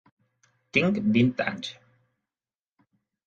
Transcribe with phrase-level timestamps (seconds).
[0.77, 1.69] Tinc vint anys.